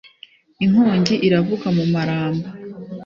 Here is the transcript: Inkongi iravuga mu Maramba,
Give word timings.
Inkongi 0.63 1.13
iravuga 1.27 1.67
mu 1.77 1.85
Maramba, 1.93 2.49